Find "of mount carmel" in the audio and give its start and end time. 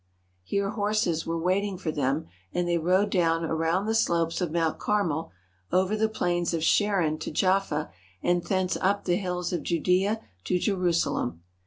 4.41-5.31